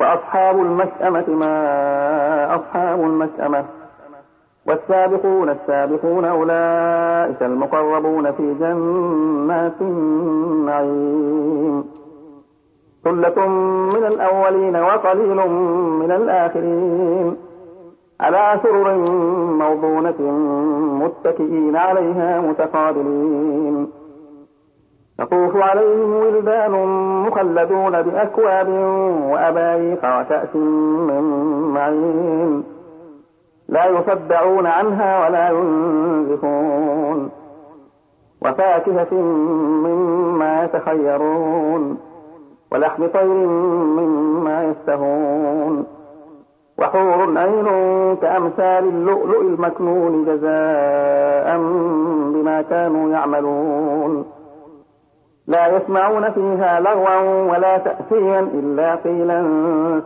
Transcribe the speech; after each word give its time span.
وأصحاب 0.00 0.60
المشأمة 0.60 1.24
ما 1.28 2.56
أصحاب 2.56 3.00
المشأمة 3.00 3.64
والسابقون 4.66 5.50
السابقون 5.50 6.24
أولئك 6.24 7.42
المقربون 7.42 8.32
في 8.32 8.54
جنات 8.54 9.80
النعيم. 9.80 11.84
ثلة 13.04 13.48
من 13.94 14.04
الأولين 14.06 14.76
وقليل 14.76 15.48
من 16.00 16.10
الآخرين. 16.10 17.36
على 18.20 18.60
سرر 18.62 18.94
موضونة 19.52 20.20
متكئين 21.04 21.76
عليها 21.76 22.40
متقابلين. 22.40 23.99
يطوف 25.20 25.56
عليهم 25.56 26.14
ولدان 26.14 26.70
مخلدون 27.26 28.02
بأكواب 28.02 28.68
وأباريق 29.30 29.98
وكأس 29.98 30.56
من 30.56 31.22
معين. 31.74 32.64
لا 33.68 33.86
يصدعون 33.86 34.66
عنها 34.66 35.26
ولا 35.26 35.48
ينزفون. 35.48 37.30
وفاكهة 38.42 39.14
مما 39.84 40.64
يتخيرون. 40.64 41.98
ولحم 42.72 43.06
طير 43.06 43.46
مما 43.98 44.64
يستهون 44.64 45.86
وحور 46.78 47.38
عين 47.38 47.66
كأمثال 48.16 48.84
اللؤلؤ 48.84 49.40
المكنون 49.40 50.24
جزاء 50.24 51.56
بما 52.34 52.64
كانوا 52.70 53.10
يعملون. 53.10 54.39
لا 55.50 55.66
يسمعون 55.76 56.30
فيها 56.30 56.80
لغوا 56.80 57.52
ولا 57.52 57.78
تأثيما 57.78 58.38
إلا 58.38 58.94
قيلا 58.94 59.42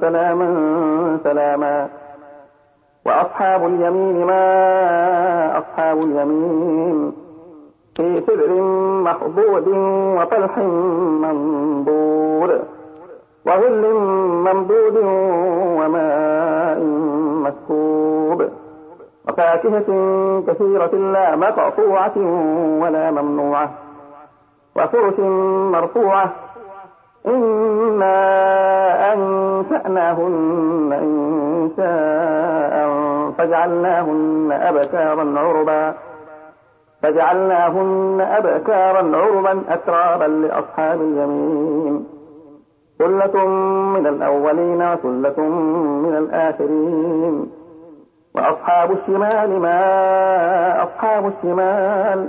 سلاما 0.00 1.18
سلاما. 1.24 1.88
وأصحاب 3.06 3.66
اليمين 3.66 4.26
ما 4.26 5.58
أصحاب 5.58 5.98
اليمين؟ 5.98 7.12
في 7.96 8.16
سدر 8.16 8.62
مخضود 9.04 9.68
وطلح 10.18 10.58
منضور 11.22 12.58
وظل 13.46 13.94
ممدود 14.46 14.96
وماء 15.78 16.80
مسكوب. 17.44 18.48
وفاكهة 19.28 19.88
كثيرة 20.48 20.94
لا 20.94 21.36
مقطوعة 21.36 22.18
ولا 22.82 23.10
ممنوعة. 23.10 23.83
وفرش 24.76 25.18
مرفوعة. 25.72 26.32
إنا 27.26 28.14
أنشأناهن 29.12 30.92
إن 30.92 31.70
شاء 31.76 32.74
فجعلناهن 33.38 34.52
أبكارا 34.52 35.38
عربا. 35.38 35.94
فجعلناهن 37.02 38.20
أبكارا 38.20 39.16
عربا 39.16 39.62
أترابا 39.68 40.24
لأصحاب 40.24 41.00
اليمين. 41.00 42.06
ثلة 42.98 43.46
من 43.94 44.06
الأولين 44.06 44.82
وثلة 44.82 45.40
من 46.04 46.16
الآخرين. 46.16 47.50
وأصحاب 48.34 48.90
الشمال 48.92 49.60
ما 49.60 50.82
أصحاب 50.82 51.26
الشمال 51.26 52.28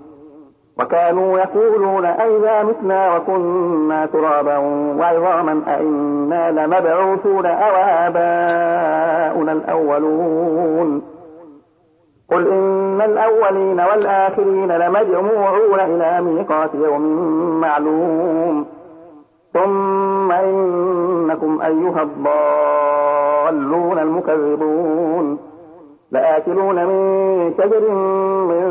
وكانوا 0.79 1.39
يقولون 1.39 2.05
أئذا 2.05 2.63
متنا 2.63 3.15
وكنا 3.15 4.05
ترابا 4.05 4.57
وعظاما 4.99 5.61
أئنا 5.67 6.51
لمبعوثون 6.51 7.45
أو 7.45 7.75
آباؤنا 7.75 9.51
الأولون. 9.51 11.01
قل 12.31 12.47
إن 12.47 13.01
الأولين 13.01 13.81
والآخرين 13.81 14.71
لمجموعون 14.71 15.79
إلى 15.79 16.21
ميقات 16.21 16.69
يوم 16.75 17.01
معلوم. 17.61 18.65
ثم 19.53 20.31
إنكم 20.31 21.61
أيها 21.61 22.01
الضالون 23.51 23.99
المكذبون. 23.99 25.39
لآكلون 26.11 26.85
من 26.85 27.53
شجر 27.57 27.91
من 28.49 28.70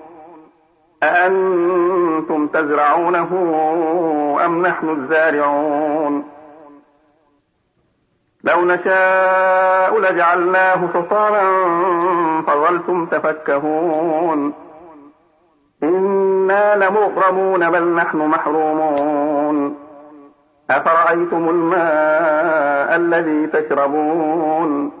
أأنتم 1.03 2.47
تزرعونه 2.47 3.29
أم 4.45 4.61
نحن 4.61 4.89
الزارعون؟ 4.89 6.23
لو 8.43 8.65
نشاء 8.65 9.99
لجعلناه 9.99 10.87
حصانا 10.93 11.43
فظلتم 12.47 13.05
تفكهون. 13.05 14.53
إنا 15.83 16.75
لمغرمون 16.75 17.69
بل 17.69 17.95
نحن 17.95 18.17
محرومون. 18.17 19.77
أفرأيتم 20.69 21.49
الماء 21.49 22.95
الذي 22.95 23.47
تشربون؟ 23.47 25.00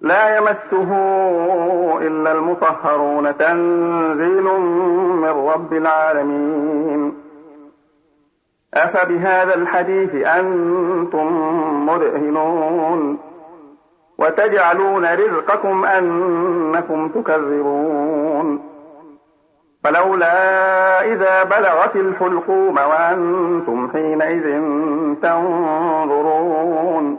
لا 0.00 0.36
يمسه 0.36 0.90
إلا 2.02 2.32
المطهرون 2.32 3.36
تنزيل 3.36 4.44
من 5.22 5.48
رب 5.54 5.72
العالمين. 5.72 7.14
أفبهذا 8.74 9.54
الحديث 9.54 10.14
أنتم 10.14 11.26
مدهنون 11.86 13.18
وتجعلون 14.18 15.14
رزقكم 15.14 15.84
أنكم 15.84 17.08
تكذبون. 17.08 18.60
فلولا 19.84 21.04
إذا 21.04 21.44
بلغت 21.44 21.96
الحلقوم 21.96 22.76
وأنتم 22.76 23.90
حينئذ 23.92 24.60
تنظرون. 25.22 27.18